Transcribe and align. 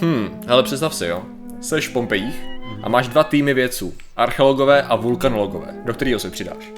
Hmm, 0.00 0.40
ale 0.48 0.62
představ 0.62 0.94
si, 0.94 1.06
jo. 1.06 1.22
Seš 1.60 1.88
v 1.88 1.92
Pompejích 1.92 2.44
a 2.82 2.88
máš 2.88 3.08
dva 3.08 3.24
týmy 3.24 3.54
vědců. 3.54 3.94
Archeologové 4.16 4.82
a 4.82 4.96
vulkanologové. 4.96 5.74
Do 5.84 5.94
kterého 5.94 6.18
se 6.20 6.30
přidáš? 6.30 6.72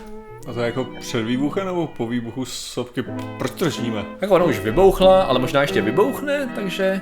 A 0.49 0.53
to 0.53 0.61
je 0.61 0.67
jako 0.67 0.87
před 1.01 1.23
výbuchem 1.23 1.67
nebo 1.67 1.87
po 1.87 2.07
výbuchu 2.07 2.45
sopky? 2.45 3.05
Proč 3.39 3.51
držíme? 3.51 4.05
Jako 4.21 4.35
ona 4.35 4.45
už 4.45 4.59
vybouchla, 4.59 5.23
ale 5.23 5.39
možná 5.39 5.61
ještě 5.61 5.81
vybouchne, 5.81 6.49
takže... 6.55 7.01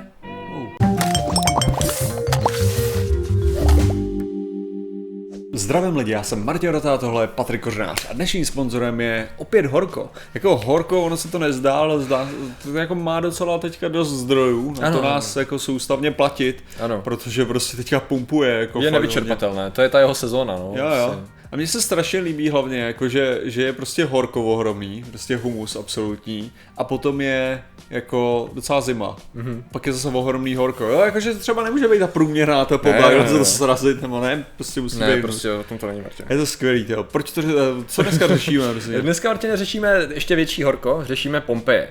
Zdravím 5.65 5.97
lidi, 5.97 6.11
já 6.11 6.23
jsem 6.23 6.45
Martin 6.45 6.69
Rota, 6.69 6.97
tohle 6.97 7.23
je 7.23 7.27
Patrik 7.27 7.61
Kořenář 7.63 8.07
a 8.09 8.13
dnešním 8.13 8.45
sponzorem 8.45 9.01
je 9.01 9.27
opět 9.37 9.65
Horko. 9.65 10.09
Jako 10.33 10.57
Horko, 10.57 11.01
ono 11.03 11.17
se 11.17 11.27
to 11.27 11.39
nezdá, 11.39 11.75
ale 11.77 11.99
zdá, 11.99 12.29
to 12.63 12.73
jako 12.77 12.95
má 12.95 13.19
docela 13.19 13.57
teďka 13.57 13.87
dost 13.87 14.09
zdrojů 14.09 14.73
na 14.81 14.87
Ano, 14.87 14.97
to 14.97 15.03
nás 15.03 15.35
jako 15.35 15.59
soustavně 15.59 16.11
platit, 16.11 16.63
Ano. 16.79 17.01
protože 17.01 17.45
prostě 17.45 17.77
teďka 17.77 17.99
pumpuje. 17.99 18.51
Jako 18.59 18.79
Je 18.79 18.83
hodně. 18.85 18.91
nevyčerpatelné, 18.91 19.71
to 19.71 19.81
je 19.81 19.89
ta 19.89 19.99
jeho 19.99 20.15
sezóna, 20.15 20.55
no. 20.55 20.71
Jo, 20.75 20.85
jo. 20.85 21.15
A 21.51 21.55
mně 21.55 21.67
se 21.67 21.81
strašně 21.81 22.19
líbí 22.19 22.49
hlavně, 22.49 22.79
jako 22.79 23.07
že, 23.09 23.39
že 23.43 23.63
je 23.63 23.73
prostě 23.73 24.05
horko 24.05 24.43
ohromný, 24.43 25.03
prostě 25.09 25.35
humus 25.35 25.75
absolutní, 25.75 26.51
a 26.77 26.83
potom 26.83 27.21
je 27.21 27.63
jako 27.89 28.49
docela 28.53 28.81
zima. 28.81 29.15
Mhm. 29.33 29.53
Mm-hmm. 29.53 29.63
Pak 29.71 29.87
je 29.87 29.93
zase 29.93 30.07
ohromný 30.17 30.55
horko. 30.55 30.83
Jo, 30.83 30.99
jakože 30.99 31.33
třeba 31.33 31.63
nemůže 31.63 31.87
být 31.87 31.99
ta 31.99 32.07
průměrná 32.07 32.65
teplota, 32.65 33.09
ne, 33.09 33.29
to 33.29 33.45
srazit, 33.45 34.01
nebo 34.01 34.21
ne, 34.21 34.45
prostě 34.55 34.81
musí 34.81 34.99
Ne, 34.99 35.15
být. 35.15 35.21
prostě 35.21 35.51
o 35.51 35.63
tom 35.63 35.77
to 35.77 35.87
není, 35.87 36.01
Martin. 36.01 36.25
Je 36.29 36.37
to 36.37 36.45
skvělý, 36.45 36.85
jo. 36.89 37.03
Proč 37.03 37.31
to, 37.31 37.41
co 37.87 38.01
dneska 38.01 38.27
řešíme, 38.27 38.71
prostě? 38.71 38.91
Dneska, 39.01 39.29
Martine, 39.29 39.57
řešíme 39.57 40.07
ještě 40.13 40.35
větší 40.35 40.63
horko, 40.63 40.99
řešíme 41.03 41.41
Pompeje. 41.41 41.87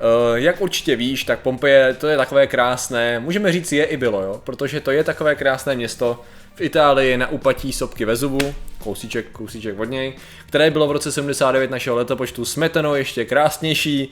Uh, 0.00 0.38
jak 0.38 0.60
určitě 0.60 0.96
víš, 0.96 1.24
tak 1.24 1.38
Pompeje 1.38 1.94
to 1.94 2.06
je 2.06 2.16
takové 2.16 2.46
krásné, 2.46 3.20
můžeme 3.20 3.52
říct 3.52 3.72
je 3.72 3.84
i 3.84 3.96
bylo, 3.96 4.22
jo? 4.22 4.40
protože 4.44 4.80
to 4.80 4.90
je 4.90 5.04
takové 5.04 5.34
krásné 5.34 5.74
město 5.76 6.20
v 6.54 6.60
Itálii 6.60 7.16
na 7.16 7.28
úpatí 7.28 7.72
sopky 7.72 8.04
Vezuvu, 8.04 8.54
kousíček, 8.78 9.30
kousíček 9.32 9.78
od 9.78 9.84
něj, 9.84 10.14
které 10.46 10.70
bylo 10.70 10.86
v 10.88 10.92
roce 10.92 11.12
79 11.12 11.70
našeho 11.70 11.96
letopočtu 11.96 12.44
smeteno 12.44 12.94
ještě 12.94 13.24
krásnější 13.24 14.10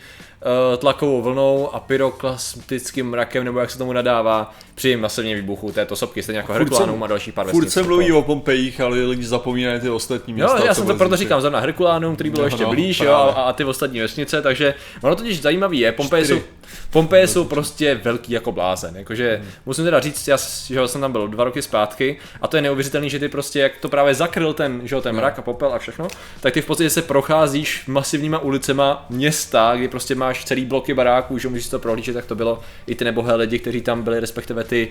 tlakovou 0.78 1.22
vlnou 1.22 1.74
a 1.74 1.80
pyroklastickým 1.80 3.10
mrakem, 3.10 3.44
nebo 3.44 3.60
jak 3.60 3.70
se 3.70 3.78
tomu 3.78 3.92
nadává, 3.92 4.54
při 4.74 4.96
masivním 4.96 5.36
výbuchu 5.36 5.72
této 5.72 5.96
sopky, 5.96 6.22
stejně 6.22 6.38
jako 6.38 6.52
Herkulánum 6.52 7.02
a 7.02 7.06
další 7.06 7.32
pár 7.32 7.46
Furt 7.46 7.54
vesnic 7.54 7.72
se 7.72 7.82
mluví 7.82 8.12
o 8.12 8.22
Pompejích, 8.22 8.80
ale 8.80 8.98
lidi 8.98 9.24
zapomínají 9.24 9.80
ty 9.80 9.90
ostatní 9.90 10.32
Jo, 10.32 10.36
města. 10.36 10.64
já 10.66 10.74
co 10.74 10.80
jsem 10.80 10.86
to 10.86 10.94
proto 10.94 11.16
říkám 11.16 11.40
zrovna 11.40 11.60
Herkulánum, 11.60 12.14
který 12.14 12.30
byl 12.30 12.38
No, 12.40 12.46
ještě 12.46 12.62
no, 12.62 12.70
blíž, 12.70 13.00
jo, 13.00 13.12
a, 13.12 13.42
a 13.42 13.52
ty 13.52 13.64
ostatní 13.64 14.00
vesnice, 14.00 14.42
takže 14.42 14.74
ono 15.02 15.16
totiž 15.16 15.42
zajímavý 15.42 15.78
je, 15.78 15.92
Pompeje 15.92 16.24
jsou. 16.24 16.40
Pompeje 16.90 17.26
jsou 17.26 17.44
prostě 17.44 17.94
velký 17.94 18.32
jako 18.32 18.52
blázen, 18.52 18.96
jakože 18.96 19.36
hmm. 19.42 19.50
musím 19.66 19.84
teda 19.84 20.00
říct, 20.00 20.28
já, 20.28 20.36
že 20.66 20.88
jsem 20.88 21.00
tam 21.00 21.12
byl 21.12 21.28
dva 21.28 21.44
roky 21.44 21.62
zpátky 21.62 22.18
a 22.40 22.48
to 22.48 22.56
je 22.56 22.62
neuvěřitelný, 22.62 23.10
že 23.10 23.18
ty 23.18 23.28
prostě, 23.28 23.60
jak 23.60 23.72
to 23.80 23.88
právě 23.88 24.14
zakryl 24.14 24.52
ten, 24.52 24.80
že 24.84 25.00
ten 25.00 25.16
mrak 25.16 25.38
a 25.38 25.42
popel 25.42 25.72
a 25.74 25.78
všechno, 25.78 26.08
tak 26.40 26.54
ty 26.54 26.60
v 26.60 26.66
podstatě 26.66 26.90
se 26.90 27.02
procházíš 27.02 27.86
masivníma 27.86 28.38
ulicema 28.38 29.06
města, 29.10 29.76
kdy 29.76 29.88
prostě 29.88 30.14
máš 30.14 30.31
celý 30.38 30.64
bloky 30.64 30.94
baráků, 30.94 31.38
že 31.38 31.48
můžeš 31.48 31.64
si 31.64 31.70
to 31.70 31.78
prohlížet, 31.78 32.16
jak 32.16 32.26
to 32.26 32.34
bylo, 32.34 32.60
i 32.86 32.94
ty 32.94 33.04
nebohé 33.04 33.34
lidi, 33.34 33.58
kteří 33.58 33.80
tam 33.80 34.02
byli, 34.02 34.20
respektive 34.20 34.64
ty 34.64 34.88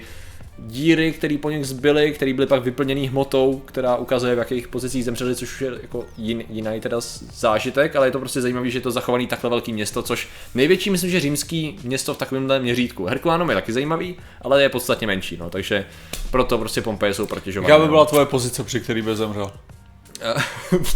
díry, 0.57 1.11
které 1.11 1.37
po 1.37 1.49
nich 1.49 1.65
zbyly, 1.65 2.11
které 2.11 2.33
byly 2.33 2.47
pak 2.47 2.63
vyplněny 2.63 3.05
hmotou, 3.05 3.61
která 3.65 3.95
ukazuje, 3.95 4.35
v 4.35 4.37
jakých 4.37 4.67
pozicích 4.67 5.05
zemřeli, 5.05 5.35
což 5.35 5.61
je 5.61 5.71
jako 5.81 6.05
jin, 6.17 6.43
jiný 6.49 6.79
teda 6.79 6.97
zážitek, 7.33 7.95
ale 7.95 8.07
je 8.07 8.11
to 8.11 8.19
prostě 8.19 8.41
zajímavé, 8.41 8.69
že 8.69 8.77
je 8.77 8.81
to 8.81 8.91
zachovaný 8.91 9.27
takhle 9.27 9.49
velký 9.49 9.73
město, 9.73 10.03
což 10.03 10.27
největší, 10.55 10.89
myslím, 10.89 11.09
že 11.09 11.19
římský 11.19 11.79
město 11.83 12.13
v 12.13 12.17
takovémhle 12.17 12.59
měřítku. 12.59 13.05
Herkulánum 13.05 13.49
je 13.49 13.55
taky 13.55 13.73
zajímavý, 13.73 14.15
ale 14.41 14.61
je 14.61 14.69
podstatně 14.69 15.07
menší, 15.07 15.37
no, 15.37 15.49
takže 15.49 15.85
proto 16.31 16.57
prostě 16.57 16.81
Pompeje 16.81 17.13
jsou 17.13 17.25
protěžované. 17.25 17.73
Jaká 17.73 17.79
by 17.79 17.87
no. 17.87 17.91
byla 17.91 18.05
tvoje 18.05 18.25
pozice, 18.25 18.63
při 18.63 18.79
který 18.79 19.01
by 19.01 19.15
zemřel? 19.15 19.51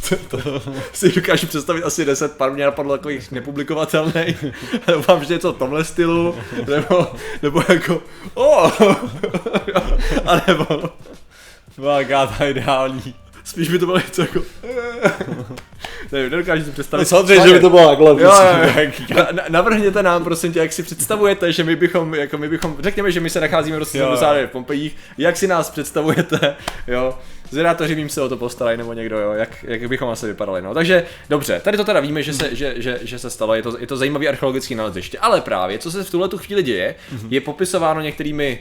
To, 0.09 0.38
to 0.38 0.62
si 0.94 1.12
dokážu 1.12 1.47
představit 1.47 1.84
asi 1.84 2.06
10, 2.06 2.38
pár 2.38 2.52
mě 2.52 2.66
napadlo 2.66 2.97
takových 2.97 3.31
nepublikovatelných. 3.31 4.46
Doufám, 4.88 5.24
že 5.24 5.34
něco 5.34 5.53
v 5.53 5.58
tomhle 5.58 5.84
stylu, 5.84 6.36
nebo, 6.68 7.08
nebo 7.41 7.64
jako, 7.69 8.02
o, 8.34 8.64
a 10.25 10.41
nebo, 10.47 10.84
Vágá 11.78 12.28
ta 12.28 12.46
ideální. 12.46 13.16
spíš 13.44 13.69
by 13.69 13.80
to 13.80 13.85
bylo 13.85 13.97
něco 13.97 14.22
jako, 14.22 14.41
nevím, 16.12 16.31
nedokážu 16.31 16.64
si 16.66 16.72
představit. 16.72 17.02
No 17.02 17.06
samozřejmě, 17.06 17.47
že 17.47 17.53
by 17.53 17.59
to 17.59 17.69
bylo 17.69 17.90
takhle. 17.90 18.09
Jo, 18.09 18.16
prostě. 18.18 18.80
jo, 18.80 18.91
jo. 19.09 19.18
Na, 19.18 19.28
na, 19.31 19.44
navrhněte 19.50 20.03
nám, 20.03 20.24
prosím 20.24 20.53
tě, 20.53 20.59
jak 20.59 20.74
si 20.74 20.84
představujete, 20.84 21.52
že 21.52 21.64
my 21.64 21.75
bychom, 21.75 22.14
jako 22.14 22.38
my 22.38 22.50
bychom, 22.50 22.78
řekněme, 22.80 23.12
že 23.12 23.19
my 23.19 23.30
se 23.30 23.41
nacházíme. 23.41 23.85
79 23.85 24.47
v 24.47 24.52
Pompejích, 24.52 24.96
jak 25.18 25.38
si 25.38 25.47
nás 25.47 25.69
představujete, 25.69 26.56
jo, 26.88 27.18
Zvědátoři 27.50 27.95
vím 27.95 28.09
se 28.09 28.22
o 28.22 28.29
to 28.29 28.38
postarají 28.38 28.78
nebo 28.78 28.94
někdo, 28.94 29.19
jo, 29.19 29.31
jak, 29.31 29.66
jak 29.67 29.88
bychom 29.88 30.09
asi 30.09 30.28
vypadali, 30.28 30.61
no. 30.61 30.73
Takže 30.73 31.06
dobře, 31.29 31.61
tady 31.63 31.78
to 31.78 31.83
teda 31.83 32.00
víme, 32.00 32.23
že 32.23 32.33
se, 32.33 32.56
že, 32.56 32.73
že, 32.78 33.00
že 33.01 33.19
se 33.19 33.29
stalo, 33.29 33.56
je 33.56 33.61
to, 33.63 33.79
je 33.79 33.88
to 33.88 33.97
zajímavý 33.97 34.28
archeologický 34.28 34.75
naleziště, 34.75 35.19
ale 35.19 35.41
právě, 35.41 35.79
co 35.79 35.91
se 35.91 36.03
v 36.03 36.11
tuhle 36.11 36.29
tu 36.29 36.38
chvíli 36.38 36.63
děje, 36.63 36.95
je 37.29 37.41
popisováno 37.41 38.01
některými 38.01 38.59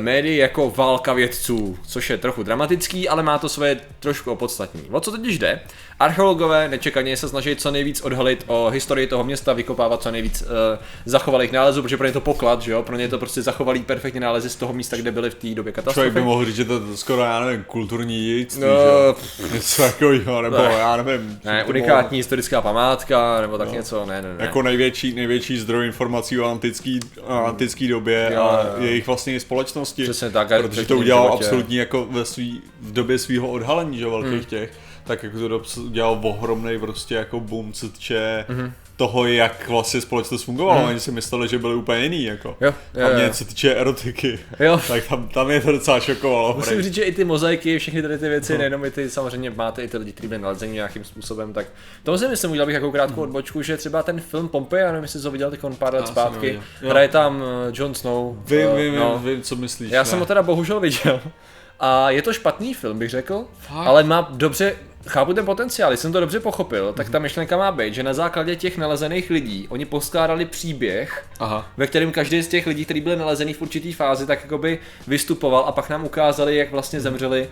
médii 0.00 0.36
jako 0.38 0.70
válka 0.76 1.12
vědců, 1.12 1.78
což 1.86 2.10
je 2.10 2.18
trochu 2.18 2.42
dramatický, 2.42 3.08
ale 3.08 3.22
má 3.22 3.38
to 3.38 3.48
svoje 3.48 3.80
trošku 4.00 4.32
opodstatní. 4.32 4.82
O 4.90 5.00
co 5.00 5.10
totiž 5.10 5.38
jde? 5.38 5.60
Archeologové 6.00 6.68
nečekaně 6.68 7.16
se 7.16 7.28
snaží 7.28 7.56
co 7.56 7.70
nejvíc 7.70 8.00
odhalit 8.00 8.44
o 8.46 8.68
historii 8.70 9.06
toho 9.06 9.24
města, 9.24 9.52
vykopávat 9.52 10.02
co 10.02 10.10
nejvíc 10.10 10.42
uh, 10.42 10.48
zachovalých 11.04 11.52
nálezů, 11.52 11.82
protože 11.82 11.96
pro 11.96 12.06
ně 12.06 12.08
je 12.08 12.12
to 12.12 12.20
poklad, 12.20 12.62
že 12.62 12.72
jo? 12.72 12.82
Pro 12.82 12.96
ně 12.96 13.04
je 13.04 13.08
to 13.08 13.18
prostě 13.18 13.42
zachovalý 13.42 13.82
perfektní 13.82 14.20
nálezy 14.20 14.50
z 14.50 14.56
toho 14.56 14.72
místa, 14.72 14.96
kde 14.96 15.10
byli 15.10 15.30
v 15.30 15.34
té 15.34 15.46
době 15.46 15.54
Člověk 15.72 15.74
katastrofy. 15.74 16.10
by 16.10 16.20
mohl 16.22 16.44
říct, 16.44 16.56
že 16.56 16.64
to 16.64 16.74
je 16.74 16.96
skoro, 16.96 17.22
já 17.22 17.40
nevím, 17.40 17.64
kulturní 17.64 18.24
dědictví, 18.26 18.62
No, 18.62 18.68
že? 19.48 19.54
Něco 19.54 19.82
takového, 19.82 20.42
nebo 20.42 20.56
Ne. 20.56 20.74
já 20.78 20.96
nevím. 20.96 21.40
Ne, 21.44 21.64
to 21.64 21.70
unikátní 21.70 22.18
historická 22.18 22.60
památka, 22.60 23.40
nebo 23.40 23.58
tak 23.58 23.72
něco, 23.72 24.06
ne, 24.06 24.22
ne, 24.22 24.28
ne. 24.38 24.44
Jako 24.44 24.62
největší, 24.62 25.14
největší 25.14 25.58
zdroj 25.58 25.86
informací 25.86 26.40
o 26.40 26.50
antický, 26.50 27.00
o 27.22 27.44
antický 27.44 27.88
době 27.88 28.30
Jo, 28.34 28.42
a 28.42 28.62
jo. 28.62 28.84
jejich 28.84 29.06
vlastně 29.06 29.40
společnosti. 29.40 29.71
Přesně 30.04 30.30
tak, 30.30 30.48
Protože 30.62 30.84
to 30.84 30.96
udělal 30.96 31.32
absolutně 31.32 31.78
jako 31.78 32.06
ve 32.10 32.24
svý, 32.24 32.62
v 32.80 32.92
době 32.92 33.18
svého 33.18 33.50
odhalení, 33.50 33.98
že 33.98 34.06
velkých 34.06 34.32
Hmm. 34.32 34.44
těch, 34.44 34.72
tak 35.04 35.22
jako 35.22 35.48
to 35.48 35.80
udělal 35.80 36.20
ohromný 36.22 36.78
prostě 36.78 37.14
jako 37.14 37.40
boom, 37.40 37.72
co 37.72 37.88
týče 37.88 38.44
Mhm. 38.48 38.72
toho, 38.96 39.26
jak 39.26 39.68
vlastně 39.68 40.00
společnost 40.00 40.42
fungovala. 40.42 40.82
Oni 40.88 41.00
si 41.00 41.10
mysleli, 41.12 41.48
že 41.48 41.58
byli 41.58 41.74
úplně 41.74 42.02
jiný, 42.02 42.24
jako. 42.24 42.56
Jo, 42.60 42.74
jo, 42.94 43.00
Hlavně 43.06 43.30
co 43.30 43.44
týče 43.44 43.74
erotiky. 43.74 44.38
Jo. 44.60 44.80
Tak 44.88 45.08
tam, 45.08 45.28
tam 45.28 45.50
je 45.50 45.60
to 45.60 45.72
docela 45.72 46.00
šokovalo. 46.00 46.54
Musím 46.56 46.70
prej. 46.72 46.82
říct, 46.82 46.94
že 46.94 47.02
i 47.02 47.12
ty 47.12 47.24
mozaiky, 47.24 47.78
všechny 47.78 48.02
tady 48.02 48.18
ty 48.18 48.28
věci, 48.28 48.52
No. 48.52 48.58
nejenom 48.58 48.84
i 48.84 48.90
ty, 48.90 49.10
samozřejmě 49.10 49.50
máte 49.50 49.82
i 49.82 49.88
ty 49.88 49.96
lidi, 49.98 50.12
kteří 50.12 50.28
byli 50.28 50.40
nalezení 50.40 50.72
nějakým 50.72 51.04
způsobem, 51.04 51.52
tak 51.52 51.66
to 52.02 52.18
si 52.18 52.28
myslím, 52.28 52.50
udělal 52.50 52.66
bych 52.66 52.74
jako 52.74 52.92
krátkou 52.92 53.20
odbočku, 53.22 53.62
že 53.62 53.76
třeba 53.76 54.02
ten 54.02 54.20
film 54.20 54.48
Pompeje, 54.48 54.82
já 54.82 54.92
nevím, 54.92 55.02
jestli 55.02 55.20
ho 55.20 55.30
viděl 55.30 55.50
teď 55.50 55.60
pár 55.78 55.94
let 55.94 56.00
Já 56.00 56.06
zpátky, 56.06 56.60
hraje 56.88 57.08
tam 57.08 57.42
eh, 57.42 57.72
Jon 57.74 57.94
Snow. 57.94 58.36
Vím, 58.46 58.58
eh, 58.60 58.76
vím, 58.76 58.96
no. 58.96 59.18
vím, 59.24 59.28
vím, 59.34 59.42
co 59.42 59.56
myslíš. 59.56 59.90
Já 59.90 60.00
ne. 60.00 60.04
jsem 60.04 60.18
ho 60.18 60.26
teda 60.26 60.42
bohužel 60.42 60.80
viděl. 60.80 61.20
A 61.80 62.10
je 62.10 62.22
to 62.22 62.32
špatný 62.32 62.74
film, 62.74 62.98
bych 62.98 63.10
řekl, 63.10 63.44
Fakt? 63.58 63.86
ale 63.86 64.02
má 64.04 64.28
dobře, 64.30 64.76
chápu 65.06 65.32
ten 65.34 65.44
potenciál, 65.46 65.92
jsem 65.96 66.12
to 66.12 66.20
dobře 66.20 66.40
pochopil, 66.40 66.92
tak 66.92 67.06
Mhm. 67.06 67.12
ta 67.12 67.18
myšlenka 67.18 67.56
má 67.56 67.72
být, 67.72 67.94
že 67.94 68.02
na 68.02 68.14
základě 68.14 68.56
těch 68.56 68.78
nalezených 68.78 69.30
lidí 69.30 69.66
oni 69.70 69.84
poskládali 69.84 70.44
příběh, 70.44 71.24
Aha. 71.40 71.66
ve 71.76 71.86
kterém 71.86 72.12
každý 72.12 72.42
z 72.42 72.48
těch 72.48 72.66
lidí, 72.66 72.84
kteří 72.84 73.00
byli 73.00 73.16
nalezený 73.16 73.52
v 73.54 73.62
určitý 73.62 73.92
fázi, 73.92 74.26
tak 74.26 74.42
jakoby 74.42 74.78
vystupoval 75.06 75.64
a 75.66 75.72
pak 75.72 75.90
nám 75.90 76.04
ukázali, 76.04 76.56
jak 76.56 76.70
vlastně 76.72 77.00
zemřeli, 77.00 77.48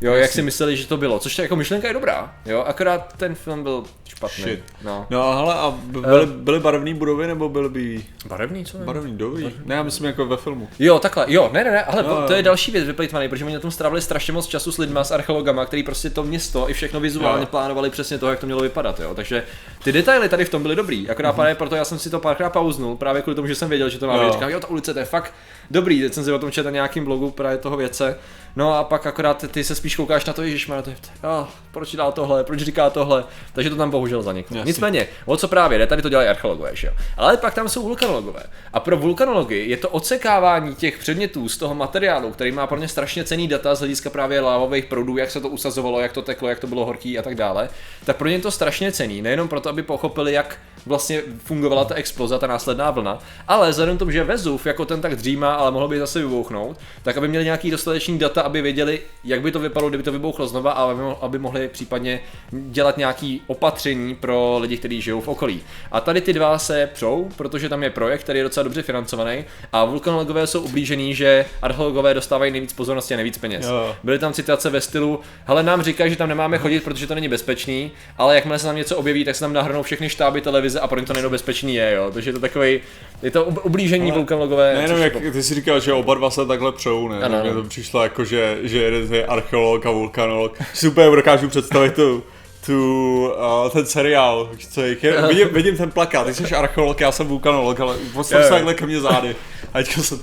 jo, 0.00 0.14
jak 0.14 0.30
si 0.30 0.42
mysleli, 0.42 0.76
že 0.76 0.86
to 0.86 0.96
bylo, 0.96 1.18
což 1.18 1.36
ta 1.36 1.42
jako 1.42 1.56
myšlenka 1.56 1.88
je 1.88 1.94
dobrá, 1.94 2.34
jo, 2.46 2.62
akorát 2.66 3.12
ten 3.16 3.34
film 3.34 3.62
byl 3.62 3.84
špatný, 4.08 4.44
Shit. 4.44 4.60
no. 4.84 5.06
No 5.10 5.36
hele, 5.36 5.54
a 5.54 5.70
b- 5.82 6.00
byly, 6.00 6.26
byly 6.26 6.60
barevné 6.60 6.94
budovy 6.94 7.26
nebo 7.26 7.48
byly 7.48 7.68
by 7.68 8.04
Barevný, 8.28 8.64
co? 8.64 8.78
barevný 8.78 9.12
budovy? 9.12 9.54
Ne, 9.64 9.74
já 9.74 9.82
myslím 9.82 10.06
jako 10.06 10.26
ve 10.26 10.36
filmu. 10.36 10.68
Jo, 10.78 10.98
takhle, 10.98 11.24
jo, 11.28 11.50
ne, 11.52 11.64
ne, 11.64 11.70
ne, 11.70 11.84
ale 11.84 12.04
jo. 12.08 12.24
to 12.26 12.32
je 12.32 12.42
další 12.42 12.70
věc 12.72 12.84
vyplýtvaný, 12.86 13.28
protože 13.28 13.44
oni 13.44 13.54
na 13.54 13.60
tom 13.60 13.70
strávili 13.70 14.02
strašně 14.02 14.32
moc 14.32 14.46
času 14.46 14.72
s 14.72 14.78
lidma, 14.78 15.04
s 15.04 15.10
archeologama, 15.10 15.66
který 15.66 15.82
prostě 15.82 16.10
to 16.10 16.22
město 16.22 16.70
i 16.70 16.72
všechno 16.72 17.00
vizuálně 17.00 17.42
Jo. 17.42 17.46
plánovali 17.46 17.90
přesně 17.90 18.18
to, 18.18 18.30
jak 18.30 18.38
to 18.40 18.46
mělo 18.46 18.62
vypadat, 18.62 19.00
jo. 19.00 19.14
Takže 19.14 19.42
ty 19.84 19.92
detaily 19.92 20.28
tady 20.28 20.44
v 20.44 20.48
tom 20.50 20.62
byly 20.62 20.76
dobrý, 20.76 21.10
akorát 21.10 21.28
Mhm. 21.28 21.36
právě 21.36 21.54
proto 21.54 21.76
já 21.76 21.84
jsem 21.84 21.98
si 21.98 22.10
to 22.10 22.20
párkrát 22.20 22.50
pauznul, 22.50 22.96
právě 22.96 23.22
kvůli 23.22 23.34
tomu, 23.34 23.48
že 23.48 23.54
jsem 23.54 23.68
věděl, 23.68 23.88
že 23.88 23.98
to 23.98 24.06
má 24.06 24.16
Jo. 24.22 24.32
Říkám, 24.32 24.50
jo, 24.50 24.60
ta 24.60 24.68
ulice, 24.70 24.92
to 24.92 24.98
je 24.98 25.04
fakt 25.04 25.34
dobrý, 25.70 26.00
teď 26.00 26.14
jsem 26.14 26.24
si 26.24 26.32
o 26.32 26.38
tom 26.38 26.50
četl 26.50 26.64
na 26.64 26.70
nějakým 26.70 27.04
blogu 27.04 27.30
právě 27.30 27.58
toho 27.58 27.76
věce. 27.76 28.18
No 28.56 28.74
a 28.74 28.84
pak 28.84 29.06
akorát 29.06 29.44
ty 29.50 29.64
se 29.64 29.74
spíš 29.86 29.96
koukáš 29.96 30.24
na 30.24 30.32
to, 30.32 30.46
že 30.46 30.66
to 30.66 30.90
je, 30.90 30.96
oh, 31.22 31.46
proč 31.70 31.94
dá 31.94 32.10
tohle, 32.10 32.44
proč 32.44 32.60
říká 32.60 32.90
tohle, 32.90 33.24
takže 33.52 33.70
to 33.70 33.76
tam 33.76 33.90
bohužel 33.90 34.22
zaniklo. 34.22 34.56
Jasně. 34.56 34.68
Nicméně, 34.68 35.08
o 35.26 35.36
co 35.36 35.48
právě 35.48 35.78
jde, 35.78 35.86
tady 35.86 36.02
to 36.02 36.08
dělají 36.08 36.28
archeologové, 36.28 36.76
že 36.76 36.86
jo. 36.86 36.92
Ale 37.16 37.36
pak 37.36 37.54
tam 37.54 37.68
jsou 37.68 37.82
vulkanologové. 37.82 38.42
A 38.72 38.80
pro 38.80 38.96
vulkanology 38.96 39.64
je 39.68 39.76
to 39.76 39.88
odsekávání 39.88 40.74
těch 40.74 40.98
předmětů 40.98 41.48
z 41.48 41.56
toho 41.56 41.74
materiálu, 41.74 42.30
který 42.30 42.52
má 42.52 42.66
pro 42.66 42.78
ně 42.78 42.88
strašně 42.88 43.24
cený 43.24 43.48
data 43.48 43.74
z 43.74 43.78
hlediska 43.78 44.10
právě 44.10 44.40
lávových 44.40 44.84
proudů, 44.84 45.16
jak 45.16 45.30
se 45.30 45.40
to 45.40 45.48
usazovalo, 45.48 46.00
jak 46.00 46.12
to 46.12 46.22
teklo, 46.22 46.48
jak 46.48 46.58
to 46.58 46.66
bylo 46.66 46.84
horký 46.84 47.18
a 47.18 47.22
tak 47.22 47.34
dále. 47.34 47.68
Tak 48.04 48.16
pro 48.16 48.28
ně 48.28 48.34
je 48.34 48.42
to 48.42 48.50
strašně 48.50 48.92
cený, 48.92 49.22
nejenom 49.22 49.48
proto, 49.48 49.68
aby 49.68 49.82
pochopili, 49.82 50.32
jak 50.32 50.58
vlastně 50.86 51.22
fungovala 51.44 51.84
ta 51.84 51.94
exploze, 51.94 52.38
ta 52.38 52.46
následná 52.46 52.90
vlna. 52.90 53.18
Ale 53.48 53.70
vzhledem 53.70 53.96
k 53.96 53.98
tomu, 53.98 54.10
že 54.10 54.24
Vezuv 54.24 54.66
jako 54.66 54.84
ten 54.84 55.00
tak 55.00 55.16
dřímá, 55.16 55.54
ale 55.54 55.70
mohl 55.70 55.88
by 55.88 55.98
zase 55.98 56.18
vybouchnout, 56.18 56.76
tak 57.02 57.16
aby 57.16 57.28
měli 57.28 57.44
nějaký 57.44 57.70
dostatečný 57.70 58.18
data, 58.18 58.42
aby 58.42 58.62
věděli, 58.62 59.00
jak 59.24 59.40
by 59.40 59.52
to 59.52 59.58
vypadalo, 59.58 59.75
kdyby 59.88 60.02
to 60.02 60.12
vybouchlo 60.12 60.46
znova, 60.46 60.72
a 60.72 60.82
aby, 60.84 61.00
mo- 61.02 61.16
aby 61.20 61.38
mohli 61.38 61.68
případně 61.68 62.20
dělat 62.52 62.96
nějaký 62.98 63.42
opatření 63.46 64.14
pro 64.14 64.58
lidi, 64.60 64.76
kteří 64.76 65.00
žijou 65.00 65.20
v 65.20 65.28
okolí. 65.28 65.60
A 65.92 66.00
tady 66.00 66.20
ty 66.20 66.32
dva 66.32 66.58
se 66.58 66.90
přou, 66.94 67.28
protože 67.36 67.68
tam 67.68 67.82
je 67.82 67.90
projekt, 67.90 68.20
který 68.20 68.38
je 68.38 68.42
docela 68.42 68.64
dobře 68.64 68.82
financovaný 68.82 69.44
a 69.72 69.84
vulkanologové 69.84 70.46
jsou 70.46 70.60
ublížený, 70.60 71.14
že 71.14 71.44
archeologové 71.62 72.14
dostávají 72.14 72.52
nejvíc 72.52 72.72
pozornosti 72.72 73.14
a 73.14 73.16
nejvíc 73.16 73.38
peněz. 73.38 73.66
Jo. 73.66 73.96
Byly 74.02 74.18
tam 74.18 74.32
citace 74.32 74.70
ve 74.70 74.80
stylu, 74.80 75.20
hele 75.46 75.62
nám 75.62 75.82
říkají, 75.82 76.10
že 76.10 76.16
tam 76.16 76.28
nemáme 76.28 76.58
chodit, 76.58 76.84
protože 76.84 77.06
to 77.06 77.14
není 77.14 77.28
bezpečný, 77.28 77.90
ale 78.18 78.34
jakmile 78.34 78.58
se 78.58 78.66
tam 78.66 78.76
něco 78.76 78.96
objeví, 78.96 79.24
tak 79.24 79.34
se 79.34 79.40
tam 79.40 79.52
nahrnou 79.52 79.82
všechny 79.82 80.08
štáby 80.08 80.40
televize 80.40 80.80
a 80.80 80.86
pro 80.88 81.00
ně 81.00 81.06
to 81.06 81.12
nejdo 81.12 81.30
bezpečný 81.30 81.74
je, 81.74 81.92
jo. 81.96 82.10
Takže 82.14 82.30
je 82.30 82.34
to 82.34 82.40
takový, 82.40 82.80
je 83.22 83.30
to 83.30 83.44
ub- 83.44 83.60
ublížení 83.62 84.10
Ale 84.10 84.18
vulkanologové. 84.18 84.74
Nejenom 84.74 84.98
jak 85.00 85.12
ty 85.32 85.42
jsi 85.42 85.54
říkal, 85.54 85.80
že 85.80 85.92
oba 85.92 86.14
dva 86.14 86.30
se 86.30 86.46
takhle 86.46 86.72
přou, 86.72 87.08
ne? 87.08 87.20
Ano, 87.20 87.40
Mně 87.42 87.52
to 87.52 87.62
přišlo 87.62 88.02
jako, 88.02 88.24
že, 88.24 88.58
že 88.62 88.82
jeden 88.82 89.14
je 89.14 89.26
archeolog 89.26 89.65
a 89.74 89.90
vulkanolog. 89.90 90.58
Úplně 90.88 91.16
dokážu 91.16 91.48
představit 91.48 91.94
tu, 91.94 92.22
tu, 92.66 93.32
uh, 93.64 93.70
ten 93.70 93.86
seriál, 93.86 94.50
co 94.70 94.82
je, 94.82 94.96
je, 95.02 95.22
vidím, 95.28 95.48
vidím, 95.48 95.76
ten 95.76 95.90
plakát, 95.90 96.26
ty 96.26 96.34
jsi 96.34 96.54
archeolog, 96.54 97.00
já 97.00 97.12
jsem 97.12 97.26
vulkanolog, 97.26 97.80
ale 97.80 97.96
postav 98.12 98.44
se 98.44 98.50
takhle 98.50 98.74
ke 98.74 98.86
mně 98.86 99.00
zády. 99.00 99.36
A 99.74 99.78
teďka 99.78 100.02
jsem... 100.02 100.20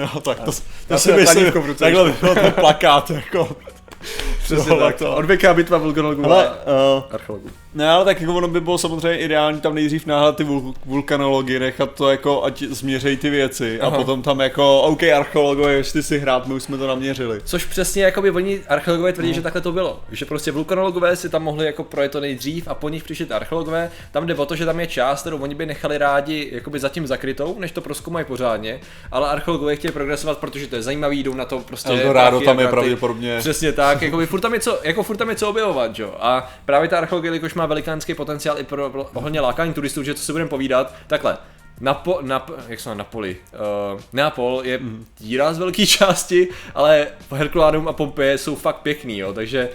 Jo, 0.00 0.20
tak 0.22 0.40
to, 0.40 0.50
Já 0.90 0.96
to 0.96 0.98
si 0.98 1.12
myslím, 1.12 1.52
takhle 1.78 2.04
by 2.04 2.14
byl 2.20 2.34
ten 2.34 2.52
plakát, 2.52 3.10
jako. 3.10 3.56
Přesně 4.56 4.76
tak. 4.78 4.96
to. 4.96 5.16
Odvěká 5.16 5.54
bitva 5.54 5.78
vulkanologů 5.78 6.24
Ale, 6.24 6.48
a 6.48 6.52
uh, 6.96 7.02
archeologů. 7.10 7.48
ne, 7.74 7.90
ale 7.90 8.04
tak 8.04 8.20
jako 8.20 8.34
ono 8.34 8.48
by 8.48 8.60
bylo 8.60 8.78
samozřejmě 8.78 9.18
ideální 9.18 9.60
tam 9.60 9.74
nejdřív 9.74 10.06
náhle 10.06 10.32
ty 10.32 10.44
vul- 10.44 10.74
vulkanology, 10.86 11.58
nechat 11.58 11.90
to 11.94 12.10
jako, 12.10 12.44
ať 12.44 12.62
změřejí 12.62 13.16
ty 13.16 13.30
věci 13.30 13.80
Aha. 13.80 13.96
a 13.96 13.98
potom 13.98 14.22
tam 14.22 14.40
jako, 14.40 14.80
OK, 14.82 15.02
archeologové, 15.02 15.72
jestli 15.72 16.02
si 16.02 16.18
hrát, 16.18 16.46
my 16.46 16.54
už 16.54 16.62
jsme 16.62 16.78
to 16.78 16.86
naměřili. 16.86 17.40
Což 17.44 17.64
přesně 17.64 18.02
jakoby 18.02 18.30
oni 18.30 18.60
archeologové 18.68 19.10
No. 19.10 19.14
tvrdí, 19.14 19.34
že 19.34 19.42
takhle 19.42 19.60
to 19.60 19.72
bylo. 19.72 20.00
Že 20.12 20.24
prostě 20.24 20.52
vulkanologové 20.52 21.16
si 21.16 21.28
tam 21.28 21.42
mohli 21.42 21.66
jako 21.66 21.84
projet 21.84 22.08
to 22.12 22.20
nejdřív 22.20 22.68
a 22.68 22.74
po 22.74 22.88
nich 22.88 23.04
přišli 23.04 23.26
ty 23.26 23.32
archeologové. 23.34 23.90
Tam 24.12 24.26
jde 24.26 24.34
o 24.34 24.46
to, 24.46 24.56
že 24.56 24.66
tam 24.66 24.80
je 24.80 24.86
část, 24.86 25.20
kterou 25.20 25.38
oni 25.38 25.54
by 25.54 25.66
nechali 25.66 25.98
rádi 25.98 26.48
jakoby 26.52 26.78
zatím 26.78 27.06
zakrytou, 27.06 27.56
než 27.58 27.72
to 27.72 27.80
proskoumají 27.80 28.24
pořádně, 28.26 28.80
ale 29.12 29.28
archeologové 29.28 29.76
chtějí 29.76 29.92
progresovat, 29.92 30.38
protože 30.38 30.66
to 30.66 30.76
je 30.76 30.82
zajímavý, 30.82 31.22
jdou 31.22 31.34
na 31.34 31.44
to 31.44 31.58
prostě. 31.58 31.88
Eldorado 31.90 32.40
tam 32.40 32.60
je 32.60 32.68
pravděpodobně. 32.68 33.38
Přesně 33.38 33.72
tak, 33.72 34.02
jakoby 34.02 34.26
furt 34.40 34.48
tam 34.48 34.54
je 34.54 34.60
co, 34.60 34.78
jako 34.82 35.02
furt 35.02 35.16
tam 35.16 35.30
je 35.30 35.36
co 35.36 35.48
objevovat, 35.48 35.98
jo. 35.98 36.14
A 36.20 36.50
právě 36.64 36.88
ta 36.88 36.98
archeologie, 36.98 37.28
jelikož 37.28 37.54
má 37.54 37.66
velikánský 37.66 38.14
potenciál 38.14 38.58
i 38.58 38.64
pro, 38.64 38.90
pro 38.90 39.10
ohledně 39.14 39.40
lákání 39.40 39.74
turistů, 39.74 40.02
že 40.02 40.14
to 40.14 40.20
si 40.20 40.32
budeme 40.32 40.50
povídat, 40.50 40.94
takhle. 41.06 41.38
Napo, 41.80 42.18
nap, 42.22 42.50
jak 42.68 42.80
se 42.80 42.94
Napoli? 42.94 43.36
Uh, 43.94 44.00
Neapol 44.12 44.60
je 44.64 44.78
Mhm. 44.78 45.06
díra 45.18 45.52
z 45.54 45.58
velké 45.58 45.86
části, 45.96 46.48
ale 46.74 47.06
Herkuláneum 47.32 47.88
a 47.88 47.92
Pompeje 47.92 48.38
jsou 48.38 48.56
fakt 48.56 48.76
pěkný, 48.76 49.18
jo, 49.18 49.32
takže 49.32 49.68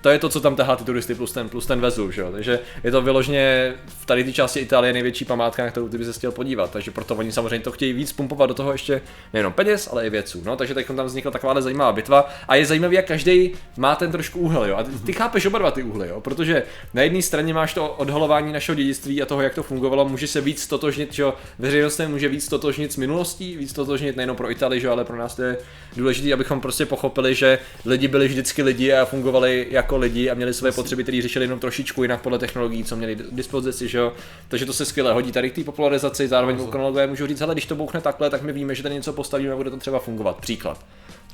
to 0.00 0.08
je 0.08 0.18
to, 0.18 0.28
co 0.28 0.40
tam 0.40 0.56
tahá 0.56 0.76
ty 0.76 0.84
turisty 0.84 1.14
plus 1.14 1.32
ten, 1.32 1.48
plus 1.48 1.66
ten 1.66 1.80
Vezuv, 1.80 2.14
že 2.14 2.20
jo? 2.20 2.32
takže 2.32 2.58
je 2.84 2.90
to 2.90 3.02
vyloženě 3.02 3.74
v 3.86 4.06
tady 4.06 4.24
té 4.24 4.32
části 4.32 4.60
Itálie 4.60 4.92
největší 4.92 5.24
památka, 5.24 5.64
na 5.64 5.70
kterou 5.70 5.88
ty 5.88 5.98
by 5.98 6.04
se 6.04 6.12
chtěl 6.12 6.32
podívat, 6.32 6.70
takže 6.70 6.90
proto 6.90 7.16
oni 7.16 7.32
samozřejmě 7.32 7.64
to 7.64 7.72
chtějí 7.72 7.92
víc 7.92 8.12
pumpovat 8.12 8.50
do 8.50 8.54
toho 8.54 8.72
ještě 8.72 9.02
nejenom 9.32 9.52
peněz, 9.52 9.88
ale 9.92 10.06
i 10.06 10.10
věců, 10.10 10.42
no, 10.44 10.56
takže 10.56 10.74
teď 10.74 10.86
tam 10.86 11.06
vznikla 11.06 11.30
taková 11.30 11.60
zajímavá 11.60 11.92
bitva. 11.92 12.28
A 12.48 12.54
je 12.54 12.66
zajímavý, 12.66 12.96
jak 12.96 13.06
každý 13.06 13.52
má 13.76 13.96
ten 13.96 14.12
trošku 14.12 14.38
úhel, 14.38 14.64
jo, 14.64 14.76
a 14.76 14.82
ty, 14.82 14.90
ty 14.90 15.12
chápeš 15.12 15.46
oba 15.46 15.58
dva 15.58 15.70
ty 15.70 15.82
úhly, 15.82 16.08
jo, 16.08 16.20
protože 16.20 16.62
na 16.94 17.02
jedné 17.02 17.22
straně 17.22 17.54
máš 17.54 17.74
to 17.74 17.88
odhalování 17.88 18.52
našeho 18.52 18.76
dědictví 18.76 19.22
a 19.22 19.26
toho, 19.26 19.42
jak 19.42 19.54
to 19.54 19.62
fungovalo, 19.62 20.08
může 20.08 20.26
se 20.26 20.40
víc 20.40 20.66
totožnit, 20.66 21.12
že 21.12 21.22
jo, 21.22 21.34
veřejnost 21.58 21.96
se 21.96 22.08
může 22.08 22.28
víc 22.28 22.48
totožnit 22.48 22.92
s 22.92 22.96
minulostí, 22.96 23.56
víc 23.56 23.72
totožnit 23.72 24.16
nejenom 24.16 24.36
pro 24.36 24.50
Itálii, 24.50 24.80
že 24.80 24.86
jo, 24.86 24.92
ale 24.92 25.04
pro 25.04 25.16
nás 25.16 25.34
to 25.36 25.42
je 25.42 25.56
důležité, 25.96 26.32
abychom 26.32 26.60
prostě 26.60 26.86
pochopili, 26.86 27.34
že 27.34 27.58
lidi 27.84 28.08
byli 28.08 28.28
vždycky 28.28 28.62
lidi 28.62 28.92
a 28.92 29.04
fungovali 29.04 29.66
jako 29.70 29.89
lidi 29.96 30.30
a 30.30 30.34
měli 30.34 30.54
své 30.54 30.72
potřeby, 30.72 31.02
které 31.02 31.22
řešili 31.22 31.44
jenom 31.44 31.58
trošičku 31.58 32.02
jinak 32.02 32.20
podle 32.20 32.38
technologií, 32.38 32.84
co 32.84 32.96
měli 32.96 33.16
k 33.16 33.22
dispozici, 33.32 33.88
že 33.88 33.98
jo. 33.98 34.12
Takže 34.48 34.66
to 34.66 34.72
se 34.72 34.84
skvěle 34.84 35.12
hodí 35.12 35.32
tady 35.32 35.50
k 35.50 35.54
té 35.54 35.64
popularizaci, 35.64 36.28
zároveň 36.28 36.56
vulkanologové 36.56 37.06
můžou 37.06 37.26
říct, 37.26 37.40
hele, 37.40 37.54
když 37.54 37.66
to 37.66 37.74
bouchne 37.74 38.00
takhle, 38.00 38.30
tak 38.30 38.42
my 38.42 38.52
víme, 38.52 38.74
že 38.74 38.82
tady 38.82 38.94
něco 38.94 39.12
postavíme 39.12 39.52
a 39.52 39.56
bude 39.56 39.70
to 39.70 39.76
třeba 39.76 39.98
fungovat. 39.98 40.36
Příklad. 40.36 40.84